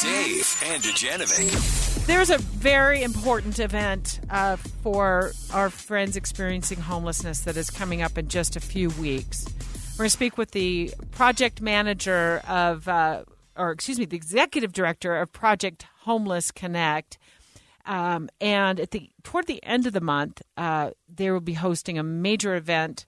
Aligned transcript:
Dave 0.00 0.62
and 0.66 0.82
Dujanovic. 0.82 2.06
There's 2.06 2.30
a 2.30 2.38
very 2.38 3.02
important 3.02 3.58
event 3.58 4.20
uh, 4.30 4.56
for 4.56 5.32
our 5.52 5.70
friends 5.70 6.16
experiencing 6.16 6.78
homelessness 6.80 7.40
that 7.40 7.56
is 7.56 7.70
coming 7.70 8.00
up 8.02 8.16
in 8.16 8.28
just 8.28 8.54
a 8.54 8.60
few 8.60 8.90
weeks. 8.90 9.46
We're 9.94 10.04
going 10.04 10.06
to 10.06 10.10
speak 10.10 10.38
with 10.38 10.52
the 10.52 10.92
project 11.10 11.60
manager 11.60 12.40
of, 12.46 12.86
uh, 12.86 13.24
or 13.56 13.72
excuse 13.72 13.98
me, 13.98 14.04
the 14.04 14.16
executive 14.16 14.72
director 14.72 15.16
of 15.16 15.32
Project 15.32 15.86
Homeless 16.02 16.52
Connect. 16.52 17.18
Um, 17.84 18.28
and 18.40 18.78
at 18.78 18.92
the 18.92 19.10
toward 19.24 19.46
the 19.46 19.62
end 19.64 19.86
of 19.86 19.94
the 19.94 20.00
month, 20.00 20.42
uh, 20.56 20.90
they 21.12 21.30
will 21.30 21.40
be 21.40 21.54
hosting 21.54 21.98
a 21.98 22.02
major 22.02 22.54
event 22.54 23.06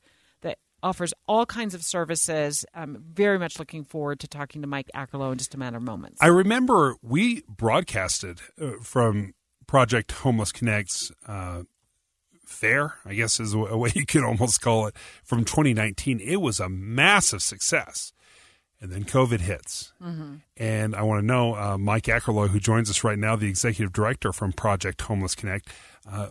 offers 0.83 1.12
all 1.27 1.47
kinds 1.47 1.75
of 1.75 1.83
services. 1.83 2.65
I'm 2.75 3.03
very 3.12 3.39
much 3.39 3.59
looking 3.59 3.85
forward 3.85 4.21
to 4.21 4.29
talking 4.29 4.62
to 4.62 4.69
Mike 4.69 4.91
Akerlow 4.95 5.33
in 5.33 5.39
just 5.39 5.55
a 5.55 5.59
matter 5.59 5.77
of 5.77 5.83
moments. 5.83 6.19
I 6.21 6.29
remember 6.29 6.97
we 7.03 7.43
broadcasted 7.49 8.41
uh, 8.61 8.73
from 8.83 9.35
Project 9.66 10.12
Homeless 10.12 10.52
Connect's 10.52 11.12
uh, 11.27 11.62
fair, 12.45 12.95
I 13.05 13.15
guess 13.15 13.41
is 13.41 13.55
a 13.55 13.77
way 13.77 13.91
you 13.95 14.05
could 14.05 14.24
almost 14.24 14.61
call 14.61 14.87
it, 14.87 14.97
from 15.24 15.45
2019. 15.45 16.21
It 16.21 16.37
was 16.37 16.61
a 16.61 16.69
massive 16.69 17.43
success. 17.43 18.12
And 18.83 18.91
then 18.91 19.05
COVID 19.05 19.41
hits. 19.41 19.93
Mm-hmm. 20.02 20.37
And 20.57 20.97
I 20.97 21.02
want 21.02 21.21
to 21.21 21.27
know, 21.27 21.55
uh, 21.55 21.77
Mike 21.77 22.05
Akerlow, 22.05 22.49
who 22.49 22.59
joins 22.59 22.88
us 22.88 23.05
right 23.05 23.19
now, 23.19 23.37
the 23.37 23.47
executive 23.47 23.93
director 23.93 24.33
from 24.33 24.55
Project 24.55 25.02
Homeless 25.02 25.35
Connect, 25.35 25.69
uh, 26.10 26.29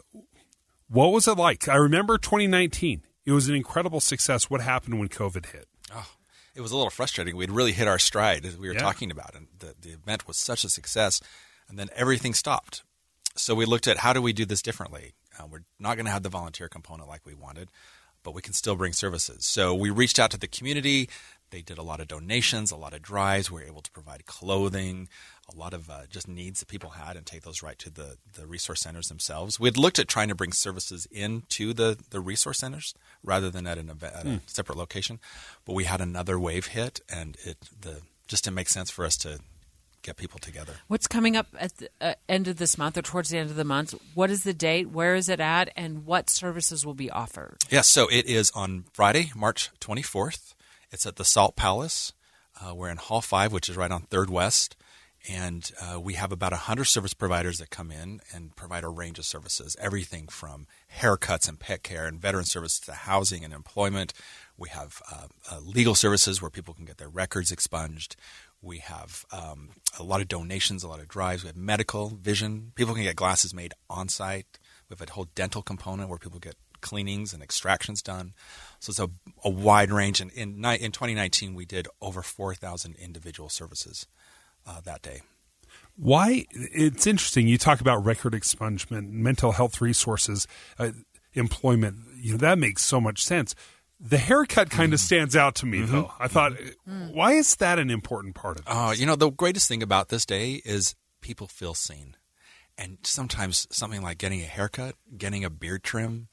what 0.87 1.13
was 1.13 1.27
it 1.27 1.37
like? 1.37 1.67
I 1.67 1.75
remember 1.75 2.17
2019. 2.17 3.03
It 3.29 3.33
was 3.33 3.47
an 3.47 3.53
incredible 3.55 3.99
success. 3.99 4.49
What 4.49 4.61
happened 4.61 4.97
when 4.97 5.07
COVID 5.07 5.45
hit? 5.51 5.67
Oh, 5.93 6.07
it 6.55 6.61
was 6.61 6.71
a 6.71 6.75
little 6.75 6.89
frustrating. 6.89 7.35
We'd 7.35 7.51
really 7.51 7.73
hit 7.73 7.87
our 7.87 7.99
stride 7.99 8.43
as 8.43 8.57
we 8.57 8.67
were 8.67 8.73
Yeah. 8.73 8.79
talking 8.81 9.11
about, 9.11 9.35
and 9.35 9.47
the, 9.59 9.75
the 9.79 9.91
event 9.91 10.27
was 10.27 10.35
such 10.37 10.63
a 10.63 10.69
success, 10.69 11.21
and 11.67 11.77
then 11.77 11.89
everything 11.95 12.33
stopped. 12.33 12.81
So 13.35 13.53
we 13.53 13.65
looked 13.65 13.87
at 13.87 13.97
how 13.97 14.13
do 14.13 14.21
we 14.21 14.33
do 14.33 14.45
this 14.45 14.63
differently. 14.63 15.13
Uh, 15.37 15.45
we're 15.45 15.63
not 15.79 15.95
going 15.95 16.05
to 16.07 16.11
have 16.11 16.23
the 16.23 16.29
volunteer 16.29 16.67
component 16.69 17.07
like 17.07 17.23
we 17.25 17.35
wanted, 17.35 17.69
but 18.23 18.33
we 18.33 18.41
can 18.41 18.53
still 18.53 18.75
bring 18.75 18.93
services. 18.93 19.45
So 19.45 19.75
we 19.75 19.91
reached 19.91 20.17
out 20.17 20.31
to 20.31 20.37
the 20.39 20.47
community. 20.47 21.07
They 21.51 21.61
did 21.61 21.77
a 21.77 21.83
lot 21.83 21.99
of 21.99 22.07
donations, 22.07 22.71
a 22.71 22.75
lot 22.75 22.93
of 22.93 23.01
drives. 23.01 23.49
We 23.49 23.61
were 23.61 23.67
able 23.67 23.81
to 23.81 23.91
provide 23.91 24.25
clothing, 24.25 25.07
a 25.51 25.57
lot 25.57 25.73
of 25.73 25.89
uh, 25.89 26.01
just 26.09 26.27
needs 26.27 26.59
that 26.59 26.67
people 26.67 26.91
had, 26.91 27.15
and 27.17 27.25
take 27.25 27.43
those 27.43 27.63
right 27.63 27.77
to 27.79 27.89
the, 27.89 28.17
the 28.33 28.45
resource 28.45 28.81
centers 28.81 29.07
themselves. 29.07 29.59
We 29.59 29.67
had 29.67 29.77
looked 29.77 29.99
at 29.99 30.07
trying 30.07 30.29
to 30.29 30.35
bring 30.35 30.51
services 30.51 31.07
into 31.11 31.73
the, 31.73 31.97
the 32.09 32.19
resource 32.19 32.59
centers 32.59 32.93
rather 33.23 33.49
than 33.49 33.65
at, 33.67 33.77
an, 33.77 33.89
event- 33.89 34.13
at 34.15 34.25
a 34.25 34.41
separate 34.45 34.77
location, 34.77 35.19
but 35.65 35.73
we 35.73 35.85
had 35.85 36.01
another 36.01 36.39
wave 36.39 36.67
hit, 36.67 37.01
and 37.09 37.37
it 37.43 37.57
the 37.81 38.01
just 38.27 38.43
didn't 38.43 38.55
make 38.55 38.69
sense 38.69 38.91
for 38.91 39.05
us 39.05 39.17
to 39.17 39.39
get 40.01 40.17
people 40.17 40.39
together. 40.39 40.73
What's 40.87 41.07
coming 41.07 41.35
up 41.35 41.47
at 41.59 41.75
the 41.77 41.89
uh, 41.99 42.13
end 42.29 42.47
of 42.47 42.57
this 42.57 42.77
month 42.77 42.97
or 42.97 43.01
towards 43.01 43.29
the 43.29 43.37
end 43.37 43.49
of 43.49 43.55
the 43.55 43.63
month? 43.63 43.93
What 44.13 44.29
is 44.29 44.43
the 44.43 44.53
date? 44.53 44.89
Where 44.89 45.15
is 45.15 45.29
it 45.29 45.39
at? 45.39 45.71
And 45.75 46.05
what 46.05 46.29
services 46.29 46.85
will 46.85 46.93
be 46.93 47.09
offered? 47.09 47.57
Yes, 47.69 47.87
so 47.87 48.07
it 48.07 48.25
is 48.25 48.51
on 48.55 48.85
Friday, 48.93 49.31
March 49.35 49.71
24th. 49.81 50.53
It's 50.91 51.05
at 51.05 51.17
the 51.17 51.25
Salt 51.25 51.55
Palace. 51.55 52.13
Uh, 52.59 52.73
we're 52.73 52.89
in 52.89 52.97
Hall 52.97 53.21
5, 53.21 53.53
which 53.53 53.69
is 53.69 53.77
right 53.77 53.91
on 53.91 54.03
3rd 54.03 54.29
West. 54.29 54.75
And 55.27 55.69
uh, 55.81 55.99
we 55.99 56.13
have 56.13 56.31
about 56.31 56.53
100 56.53 56.85
service 56.85 57.13
providers 57.13 57.57
that 57.57 57.69
come 57.69 57.91
in 57.91 58.21
and 58.33 58.55
provide 58.55 58.83
a 58.83 58.89
range 58.89 59.19
of 59.19 59.25
services 59.25 59.75
everything 59.79 60.27
from 60.27 60.65
haircuts 60.99 61.47
and 61.47 61.59
pet 61.59 61.83
care 61.83 62.07
and 62.07 62.21
veteran 62.21 62.45
services 62.45 62.79
to 62.81 62.93
housing 62.93 63.43
and 63.43 63.53
employment. 63.53 64.13
We 64.57 64.69
have 64.69 65.01
uh, 65.11 65.27
uh, 65.51 65.59
legal 65.59 65.93
services 65.93 66.41
where 66.41 66.49
people 66.49 66.73
can 66.73 66.85
get 66.85 66.97
their 66.97 67.09
records 67.09 67.51
expunged. 67.51 68.15
We 68.61 68.79
have 68.79 69.25
um, 69.31 69.69
a 69.99 70.03
lot 70.03 70.21
of 70.21 70.27
donations, 70.29 70.83
a 70.83 70.87
lot 70.87 70.99
of 70.99 71.07
drives. 71.07 71.43
We 71.43 71.47
have 71.47 71.57
medical, 71.57 72.09
vision. 72.09 72.71
People 72.75 72.93
can 72.93 73.03
get 73.03 73.15
glasses 73.15 73.53
made 73.53 73.73
on 73.89 74.07
site. 74.07 74.57
We 74.89 74.95
have 74.97 75.07
a 75.07 75.11
whole 75.11 75.27
dental 75.35 75.61
component 75.61 76.09
where 76.09 76.17
people 76.17 76.39
get 76.39 76.55
cleanings 76.81 77.33
and 77.33 77.43
extractions 77.43 78.01
done. 78.01 78.33
So 78.79 78.91
it's 78.91 78.99
a, 78.99 79.09
a 79.43 79.49
wide 79.49 79.91
range. 79.91 80.21
And 80.21 80.31
in, 80.31 80.63
in 80.65 80.91
2019, 80.91 81.53
we 81.53 81.65
did 81.65 81.87
over 82.01 82.21
4,000 82.21 82.95
individual 82.95 83.49
services 83.49 84.07
uh, 84.65 84.81
that 84.81 85.01
day. 85.01 85.21
Why? 85.95 86.45
It's 86.51 87.05
interesting. 87.05 87.47
You 87.47 87.57
talk 87.57 87.81
about 87.81 88.05
record 88.05 88.33
expungement, 88.33 89.09
mental 89.09 89.51
health 89.51 89.81
resources, 89.81 90.47
uh, 90.77 90.91
employment. 91.33 91.97
You 92.15 92.33
know 92.33 92.37
that 92.37 92.57
makes 92.57 92.85
so 92.85 93.01
much 93.01 93.23
sense. 93.23 93.53
The 93.99 94.17
haircut 94.17 94.69
kind 94.69 94.93
of 94.93 95.01
stands 95.01 95.35
out 95.35 95.55
to 95.55 95.65
me, 95.65 95.81
though. 95.81 96.13
I 96.17 96.29
thought, 96.29 96.53
why 96.85 97.33
is 97.33 97.57
that 97.57 97.79
an 97.79 97.89
important 97.89 98.33
part 98.33 98.59
of 98.59 98.65
it? 98.65 98.69
Uh, 98.71 98.93
you 98.95 99.05
know, 99.05 99.17
the 99.17 99.29
greatest 99.29 99.67
thing 99.67 99.83
about 99.83 100.07
this 100.07 100.25
day 100.25 100.61
is 100.63 100.95
people 101.19 101.47
feel 101.47 101.73
seen. 101.73 102.15
And 102.77 102.99
sometimes 103.03 103.67
something 103.71 104.01
like 104.01 104.17
getting 104.17 104.39
a 104.39 104.45
haircut, 104.45 104.95
getting 105.17 105.43
a 105.43 105.49
beard 105.49 105.83
trim, 105.83 106.29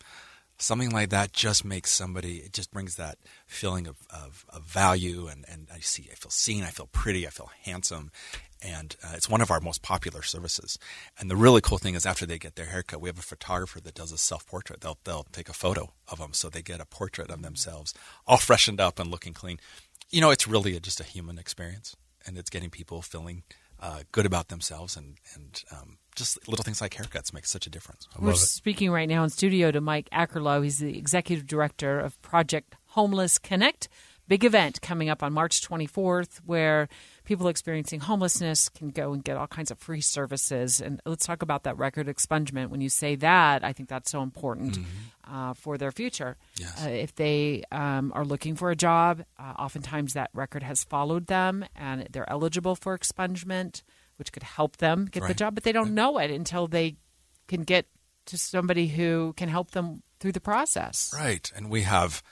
something 0.58 0.90
like 0.90 1.10
that 1.10 1.32
just 1.32 1.64
makes 1.64 1.90
somebody, 1.90 2.38
it 2.38 2.52
just 2.52 2.70
brings 2.70 2.96
that 2.96 3.18
feeling 3.46 3.86
of, 3.86 3.96
of, 4.10 4.44
of 4.48 4.64
value. 4.64 5.26
And, 5.26 5.44
and 5.48 5.68
I 5.72 5.80
see, 5.80 6.08
I 6.10 6.14
feel 6.14 6.30
seen, 6.30 6.64
I 6.64 6.68
feel 6.70 6.88
pretty, 6.92 7.26
I 7.26 7.30
feel 7.30 7.50
handsome. 7.62 8.10
And 8.62 8.96
uh, 9.04 9.12
it's 9.14 9.28
one 9.28 9.42
of 9.42 9.50
our 9.50 9.60
most 9.60 9.82
popular 9.82 10.22
services. 10.22 10.78
And 11.18 11.30
the 11.30 11.36
really 11.36 11.60
cool 11.60 11.78
thing 11.78 11.94
is 11.94 12.06
after 12.06 12.24
they 12.24 12.38
get 12.38 12.56
their 12.56 12.66
haircut, 12.66 13.00
we 13.00 13.08
have 13.08 13.18
a 13.18 13.22
photographer 13.22 13.80
that 13.80 13.94
does 13.94 14.12
a 14.12 14.18
self 14.18 14.46
portrait. 14.46 14.80
They'll, 14.80 14.98
they'll 15.04 15.26
take 15.30 15.48
a 15.48 15.54
photo 15.54 15.92
of 16.08 16.18
them 16.18 16.32
so 16.32 16.48
they 16.48 16.62
get 16.62 16.80
a 16.80 16.86
portrait 16.86 17.30
of 17.30 17.42
themselves, 17.42 17.92
all 18.26 18.38
freshened 18.38 18.80
up 18.80 18.98
and 18.98 19.10
looking 19.10 19.34
clean. 19.34 19.60
You 20.10 20.20
know, 20.20 20.30
it's 20.30 20.48
really 20.48 20.78
just 20.80 21.00
a 21.00 21.04
human 21.04 21.38
experience. 21.38 21.96
And 22.26 22.36
it's 22.36 22.50
getting 22.50 22.70
people 22.70 23.02
feeling 23.02 23.44
uh, 23.80 24.00
good 24.12 24.26
about 24.26 24.48
themselves 24.48 24.96
and, 24.96 25.16
and 25.34 25.62
um, 25.70 25.98
just 26.14 26.48
little 26.48 26.62
things 26.62 26.80
like 26.80 26.94
haircuts 26.94 27.32
make 27.32 27.46
such 27.46 27.66
a 27.66 27.70
difference. 27.70 28.08
We're 28.18 28.34
speaking 28.34 28.90
right 28.90 29.08
now 29.08 29.22
in 29.22 29.30
studio 29.30 29.70
to 29.70 29.80
Mike 29.80 30.08
Akerlow. 30.12 30.64
He's 30.64 30.78
the 30.78 30.96
executive 30.96 31.46
director 31.46 32.00
of 32.00 32.20
Project 32.22 32.74
Homeless 32.88 33.38
Connect. 33.38 33.88
Big 34.28 34.44
event 34.44 34.82
coming 34.82 35.08
up 35.08 35.22
on 35.22 35.32
March 35.32 35.60
24th 35.60 36.38
where 36.44 36.88
people 37.24 37.46
experiencing 37.46 38.00
homelessness 38.00 38.68
can 38.68 38.90
go 38.90 39.12
and 39.12 39.22
get 39.22 39.36
all 39.36 39.46
kinds 39.46 39.70
of 39.70 39.78
free 39.78 40.00
services. 40.00 40.80
And 40.80 41.00
let's 41.06 41.24
talk 41.26 41.42
about 41.42 41.62
that 41.64 41.78
record 41.78 42.08
expungement. 42.08 42.70
When 42.70 42.80
you 42.80 42.88
say 42.88 43.14
that, 43.16 43.64
I 43.64 43.72
think 43.72 43.88
that's 43.88 44.10
so 44.10 44.22
important 44.22 44.78
uh, 45.30 45.54
for 45.54 45.78
their 45.78 45.92
future. 45.92 46.36
Yes. 46.58 46.84
Uh, 46.84 46.90
if 46.90 47.14
they 47.14 47.62
um, 47.70 48.12
are 48.14 48.24
looking 48.24 48.56
for 48.56 48.70
a 48.70 48.76
job, 48.76 49.22
uh, 49.38 49.54
oftentimes 49.58 50.14
that 50.14 50.30
record 50.34 50.62
has 50.62 50.82
followed 50.82 51.26
them 51.26 51.64
and 51.76 52.08
they're 52.10 52.30
eligible 52.30 52.74
for 52.74 52.98
expungement, 52.98 53.82
which 54.16 54.32
could 54.32 54.42
help 54.42 54.78
them 54.78 55.06
get 55.10 55.26
the 55.26 55.34
job, 55.34 55.54
but 55.54 55.64
they 55.64 55.72
don't 55.72 55.94
know 55.94 56.18
it 56.18 56.30
until 56.30 56.66
they 56.66 56.96
can 57.46 57.62
get 57.62 57.86
to 58.26 58.36
somebody 58.36 58.88
who 58.88 59.34
can 59.36 59.48
help 59.48 59.70
them 59.70 60.02
through 60.18 60.32
the 60.32 60.40
process. 60.40 61.12
Right, 61.14 61.50
and 61.54 61.70
we 61.70 61.82
have 61.82 62.22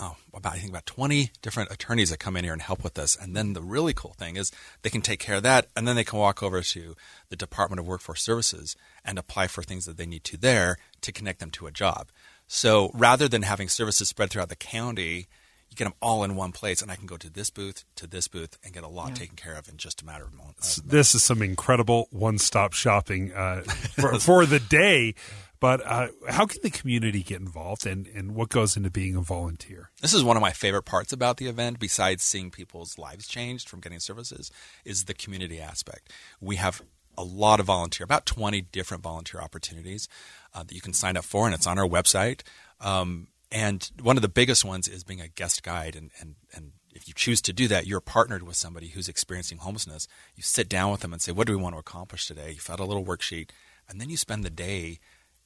oh, 0.00 0.16
about 0.34 0.54
I 0.54 0.58
think 0.58 0.70
about 0.70 0.86
twenty 0.86 1.30
different 1.42 1.70
attorneys 1.70 2.10
that 2.10 2.18
come 2.18 2.36
in 2.36 2.44
here 2.44 2.52
and 2.52 2.62
help 2.62 2.82
with 2.84 2.94
this. 2.94 3.16
And 3.16 3.34
then 3.36 3.52
the 3.52 3.62
really 3.62 3.92
cool 3.94 4.14
thing 4.18 4.36
is 4.36 4.50
they 4.82 4.90
can 4.90 5.00
take 5.02 5.20
care 5.20 5.36
of 5.36 5.42
that, 5.42 5.66
and 5.76 5.86
then 5.86 5.96
they 5.96 6.04
can 6.04 6.18
walk 6.18 6.42
over 6.42 6.62
to 6.62 6.96
the 7.28 7.36
Department 7.36 7.80
of 7.80 7.86
Workforce 7.86 8.22
Services 8.22 8.76
and 9.04 9.18
apply 9.18 9.46
for 9.46 9.62
things 9.62 9.86
that 9.86 9.96
they 9.96 10.06
need 10.06 10.24
to 10.24 10.36
there 10.36 10.78
to 11.02 11.12
connect 11.12 11.40
them 11.40 11.50
to 11.52 11.66
a 11.66 11.70
job. 11.72 12.08
So 12.46 12.90
rather 12.94 13.26
than 13.28 13.42
having 13.42 13.68
services 13.68 14.08
spread 14.08 14.30
throughout 14.30 14.48
the 14.50 14.56
county, 14.56 15.26
you 15.68 15.74
get 15.76 15.84
them 15.84 15.94
all 16.00 16.22
in 16.22 16.36
one 16.36 16.52
place, 16.52 16.80
and 16.80 16.92
I 16.92 16.96
can 16.96 17.06
go 17.06 17.16
to 17.16 17.28
this 17.28 17.50
booth 17.50 17.84
to 17.96 18.06
this 18.06 18.28
booth 18.28 18.56
and 18.62 18.72
get 18.72 18.84
a 18.84 18.88
lot 18.88 19.08
Yeah. 19.08 19.14
taken 19.16 19.34
care 19.36 19.54
of 19.56 19.68
in 19.68 19.78
just 19.78 20.00
a 20.00 20.04
matter 20.06 20.24
of 20.24 20.32
moments. 20.32 20.76
This 20.76 21.14
is 21.16 21.24
some 21.24 21.42
incredible 21.42 22.06
one-stop 22.12 22.72
shopping 22.72 23.32
uh, 23.32 23.62
for, 23.98 24.18
for 24.20 24.46
the 24.46 24.60
day. 24.60 25.14
But 25.58 25.84
uh, 25.86 26.08
how 26.28 26.46
can 26.46 26.60
the 26.62 26.70
community 26.70 27.22
get 27.22 27.40
involved, 27.40 27.86
and, 27.86 28.06
and 28.08 28.34
what 28.34 28.50
goes 28.50 28.76
into 28.76 28.90
being 28.90 29.16
a 29.16 29.20
volunteer? 29.20 29.90
This 30.00 30.12
is 30.12 30.22
one 30.22 30.36
of 30.36 30.42
my 30.42 30.52
favorite 30.52 30.84
parts 30.84 31.12
about 31.12 31.38
the 31.38 31.46
event, 31.46 31.78
besides 31.78 32.22
seeing 32.22 32.50
people's 32.50 32.98
lives 32.98 33.26
changed 33.26 33.68
from 33.68 33.80
getting 33.80 34.00
services, 34.00 34.50
is 34.84 35.04
the 35.04 35.14
community 35.14 35.60
aspect. 35.60 36.12
We 36.40 36.56
have 36.56 36.82
a 37.18 37.24
lot 37.24 37.60
of 37.60 37.66
volunteer, 37.66 38.04
about 38.04 38.26
20 38.26 38.60
different 38.60 39.02
volunteer 39.02 39.40
opportunities 39.40 40.08
uh, 40.54 40.62
that 40.62 40.74
you 40.74 40.80
can 40.80 40.92
sign 40.92 41.16
up 41.16 41.24
for, 41.24 41.46
and 41.46 41.54
it's 41.54 41.66
on 41.66 41.78
our 41.78 41.88
website. 41.88 42.42
Um, 42.80 43.28
and 43.50 43.90
one 44.02 44.16
of 44.16 44.22
the 44.22 44.28
biggest 44.28 44.64
ones 44.64 44.88
is 44.88 45.04
being 45.04 45.20
a 45.20 45.28
guest 45.28 45.62
guide. 45.62 45.96
And, 45.96 46.10
and, 46.20 46.34
and 46.54 46.72
if 46.94 47.08
you 47.08 47.14
choose 47.14 47.40
to 47.42 47.52
do 47.52 47.68
that, 47.68 47.86
you're 47.86 48.00
partnered 48.00 48.42
with 48.42 48.56
somebody 48.56 48.88
who's 48.88 49.08
experiencing 49.08 49.58
homelessness. 49.58 50.08
You 50.34 50.42
sit 50.42 50.68
down 50.68 50.90
with 50.90 51.00
them 51.00 51.12
and 51.12 51.22
say, 51.22 51.32
What 51.32 51.46
do 51.46 51.56
we 51.56 51.62
want 51.62 51.74
to 51.74 51.78
accomplish 51.80 52.26
today? 52.26 52.52
You 52.52 52.60
fill 52.60 52.74
out 52.74 52.80
a 52.80 52.84
little 52.84 53.04
worksheet, 53.04 53.50
and 53.88 54.00
then 54.00 54.10
you 54.10 54.16
spend 54.16 54.44
the 54.44 54.50
day 54.50 54.98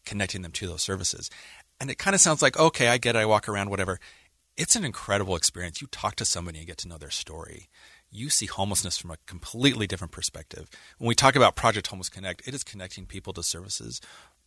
connecting 0.05 0.43
them 0.43 0.53
to 0.53 0.67
those 0.67 0.83
services. 0.83 1.31
And 1.81 1.91
it 1.91 1.99
kind 1.99 2.15
of 2.15 2.21
sounds 2.21 2.43
like, 2.43 2.59
okay, 2.59 2.89
I 2.89 2.99
get 2.99 3.17
it, 3.17 3.21
I 3.21 3.27
walk 3.27 3.49
around, 3.49 3.71
whatever. 3.71 3.99
It's 4.57 4.77
an 4.77 4.85
incredible 4.85 5.37
experience. 5.37 5.81
You 5.81 5.87
talk 5.89 6.17
to 6.17 6.25
somebody 6.25 6.59
and 6.59 6.67
get 6.67 6.77
to 6.79 6.89
know 6.89 6.99
their 6.99 7.11
story. 7.11 7.69
You 8.11 8.29
see 8.29 8.47
homelessness 8.47 8.99
from 8.99 9.11
a 9.13 9.17
completely 9.27 9.87
different 9.87 10.13
perspective. 10.13 10.69
When 10.99 11.09
we 11.09 11.15
talk 11.15 11.37
about 11.37 11.57
Project 11.57 11.87
Homeless 11.87 12.09
Connect, 12.09 12.47
it 12.47 12.55
is 12.55 12.65
connecting 12.65 13.07
people 13.07 13.33
to 13.35 13.43
services. 13.43 14.01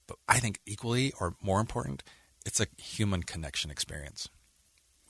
But 0.05 0.17
I 0.27 0.39
think 0.39 0.59
equally 0.65 1.13
or 1.19 1.35
more 1.41 1.59
important, 1.59 2.03
it's 2.45 2.59
a 2.59 2.67
human 2.77 3.23
connection 3.23 3.71
experience. 3.71 4.27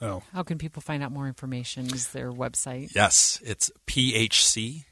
Oh, 0.02 0.22
How 0.34 0.44
can 0.44 0.58
people 0.58 0.82
find 0.82 1.02
out 1.04 1.12
more 1.12 1.28
information? 1.28 1.86
Is 1.88 2.10
their 2.10 2.32
website? 2.32 2.94
Yes, 2.94 3.40
it's 3.44 3.72
phcslc.org. 3.88 4.84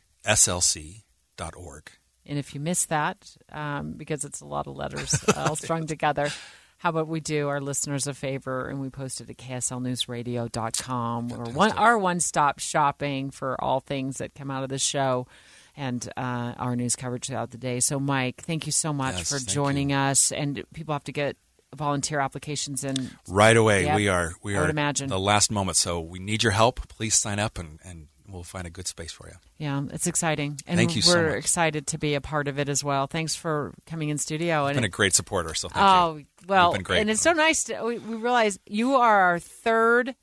And 2.25 2.38
if 2.38 2.53
you 2.53 2.59
miss 2.62 2.85
that, 2.85 3.35
um, 3.51 3.94
because 3.94 4.23
it's 4.25 4.41
a 4.41 4.45
lot 4.45 4.68
of 4.68 4.75
letters 4.75 5.23
all 5.35 5.56
strung 5.56 5.88
together, 5.88 6.29
how 6.77 6.89
about 6.89 7.07
we 7.07 7.19
do 7.19 7.47
our 7.47 7.59
listeners 7.62 8.07
a 8.07 8.13
favor 8.13 8.68
and 8.68 8.79
we 8.79 8.89
post 8.89 9.21
it 9.21 9.29
at 9.29 9.38
kslnewsradio.com 9.38 11.31
or 11.33 11.45
one, 11.51 11.71
our 11.73 11.97
one-stop 11.97 12.59
shopping 12.59 13.31
for 13.31 13.62
all 13.63 13.79
things 13.79 14.18
that 14.18 14.33
come 14.35 14.51
out 14.51 14.63
of 14.63 14.69
the 14.69 14.79
show 14.79 15.27
and 15.75 16.07
uh, 16.18 16.53
our 16.57 16.75
news 16.75 16.95
coverage 16.95 17.27
throughout 17.27 17.51
the 17.51 17.57
day. 17.57 17.79
So, 17.79 18.00
Mike, 18.00 18.41
thank 18.41 18.65
you 18.65 18.71
so 18.71 18.91
much 18.94 19.15
Yes, 19.18 19.29
for 19.31 19.39
joining 19.39 19.91
you. 19.91 19.95
us. 19.95 20.31
And 20.31 20.63
people 20.73 20.94
have 20.94 21.03
to 21.06 21.12
get 21.13 21.38
volunteer 21.75 22.19
applications 22.19 22.83
in. 22.83 23.12
Right 23.27 23.56
away, 23.56 23.85
Yep. 23.85 23.95
we 23.95 24.07
are 24.09 24.33
we 24.44 24.56
I 24.56 24.59
are 24.59 24.62
would 24.63 24.69
imagine. 24.69 25.07
the 25.09 25.19
last 25.19 25.50
moment. 25.51 25.77
So 25.77 26.01
we 26.01 26.19
need 26.19 26.44
your 26.44 26.51
help. 26.51 26.88
Please 26.89 27.15
sign 27.15 27.39
up, 27.39 27.57
and, 27.57 27.79
and 27.85 28.07
we'll 28.31 28.44
find 28.44 28.66
a 28.66 28.69
good 28.69 28.88
space 28.88 29.12
for 29.12 29.28
you. 29.28 29.36
Yeah, 29.57 29.83
it's 29.92 30.07
exciting. 30.07 30.60
And 30.66 30.78
Thank 30.78 30.95
you 30.95 31.01
we're 31.06 31.30
much. 31.30 31.38
excited 31.38 31.88
to 31.88 31.98
be 31.98 32.16
a 32.16 32.22
part 32.22 32.48
of 32.48 32.57
it 32.60 32.69
as 32.69 32.83
well. 32.83 33.07
Thanks 33.07 33.36
for 33.36 33.74
coming 33.86 34.10
in 34.10 34.18
studio. 34.18 34.62
You've 34.62 34.69
and 34.69 34.78
been 34.78 34.83
a 34.86 34.89
great 34.89 35.13
supporter. 35.13 35.54
So 35.54 35.69
thank 35.69 35.83
Oh 35.86 36.16
you. 36.18 36.25
well, 36.48 36.69
You've 36.69 36.75
been 36.75 36.83
great. 36.83 37.01
and 37.01 37.10
it's 37.10 37.22
so 37.22 37.33
nice 37.33 37.63
to 37.66 37.81
we, 37.83 38.00
we 38.00 38.16
realize 38.16 38.60
you 38.66 38.95
are 38.95 39.19
our 39.22 39.39
third 39.39 40.16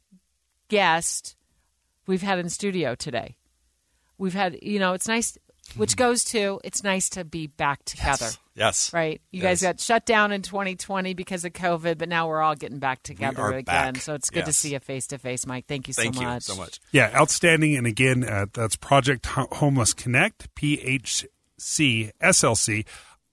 guest 0.69 1.37
we've 2.07 2.23
had 2.23 2.39
in 2.39 2.49
studio 2.49 2.95
today. 2.95 3.37
We've 4.19 4.35
had, 4.35 4.59
you 4.63 4.79
know, 4.79 4.95
it's 4.95 5.07
nice, 5.09 5.39
which 5.77 5.97
goes 5.97 6.25
to 6.25 6.61
it's 6.65 6.83
nice 6.83 7.09
to 7.11 7.25
be 7.25 7.47
back 7.47 7.85
together, 7.85 8.27
Yes. 8.27 8.39
Yes. 8.55 8.93
right? 8.93 9.21
You 9.31 9.41
guys 9.41 9.63
got 9.63 9.79
shut 9.81 10.05
down 10.07 10.33
in 10.33 10.43
2020 10.43 11.15
because 11.15 11.45
of 11.45 11.53
COVID, 11.53 11.99
but 11.99 12.09
now 12.09 12.27
we're 12.29 12.41
all 12.43 12.55
getting 12.57 12.79
back 12.79 13.03
together 13.03 13.41
are 13.43 13.53
again. 13.53 13.95
back. 13.95 13.97
So 14.03 14.15
it's 14.15 14.31
good 14.31 14.47
to 14.47 14.53
see 14.53 14.73
you 14.73 14.81
face 14.81 15.07
to 15.09 15.19
face, 15.19 15.47
Mike. 15.47 15.67
Thank 15.67 15.87
you 15.89 15.95
so 15.95 16.03
Thank 16.03 16.17
you 16.21 16.27
much. 16.27 16.43
so 16.43 16.57
much. 16.57 16.81
Yeah, 16.91 17.11
outstanding. 17.15 17.77
And 17.77 17.87
again, 17.87 18.25
uh, 18.25 18.47
that's 18.53 18.75
Project 18.77 19.27
Homeless 19.27 19.93
Connect, 19.95 20.53
PHC 20.55 21.27
SLC. 22.21 22.85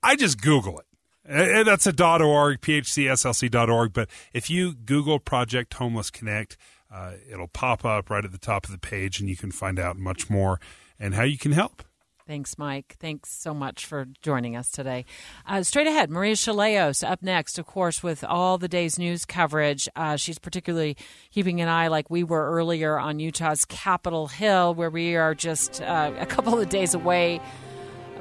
I 0.04 0.16
just 0.16 0.42
Google 0.42 0.80
it. 0.80 0.86
Uh, 1.28 1.64
That's 1.64 1.88
a 1.88 2.04
.org, 2.24 2.62
phcslc.org. 2.62 3.94
But 3.94 4.10
if 4.34 4.48
you 4.50 4.76
Google 4.76 5.18
Project 5.20 5.74
Homeless 5.74 6.12
Connect, 6.12 6.56
uh, 6.94 7.14
it'll 7.32 7.48
pop 7.48 7.84
up 7.84 8.12
right 8.12 8.24
at 8.24 8.32
the 8.32 8.38
top 8.38 8.66
of 8.66 8.72
the 8.72 8.78
page, 8.78 9.20
and 9.20 9.28
you 9.28 9.36
can 9.36 9.50
find 9.52 9.80
out 9.80 9.98
much 9.98 10.30
more 10.30 10.60
and 11.00 11.16
how 11.16 11.24
you 11.24 11.40
can 11.40 11.52
help. 11.54 11.82
Thanks, 12.28 12.58
Mike. 12.58 12.96
Thanks 13.00 13.30
so 13.30 13.54
much 13.54 13.86
for 13.86 14.08
joining 14.24 14.56
us 14.56 14.72
today. 14.72 15.06
Uh, 15.46 15.62
straight 15.62 15.86
ahead, 15.86 16.10
Maria 16.10 16.34
Shilaos 16.34 17.08
up 17.08 17.22
next, 17.22 17.60
of 17.60 17.68
course, 17.68 18.02
with 18.02 18.24
all 18.24 18.58
the 18.58 18.68
day's 18.68 18.98
news 18.98 19.26
coverage. 19.26 19.88
Uh, 19.96 20.16
she's 20.16 20.40
particularly 20.40 20.98
keeping 21.30 21.62
an 21.62 21.68
eye, 21.68 21.88
like 21.88 22.10
we 22.10 22.24
were 22.24 22.50
earlier, 22.50 22.98
on 22.98 23.20
Utah's 23.20 23.64
Capitol 23.66 24.26
Hill, 24.26 24.74
where 24.74 24.90
we 24.90 25.16
are 25.16 25.36
just 25.36 25.84
uh, 25.84 26.14
a 26.18 26.26
couple 26.26 26.60
of 26.60 26.68
days 26.68 26.96
away 26.96 27.40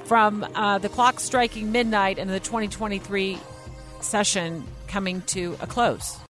from 0.04 0.46
uh, 0.54 0.76
the 0.76 0.90
clock 0.90 1.18
striking 1.18 1.72
midnight 1.72 2.18
and 2.18 2.28
the 2.28 2.40
2023 2.40 3.38
session 4.02 4.64
coming 4.86 5.22
to 5.22 5.56
a 5.60 5.66
close. 5.66 6.18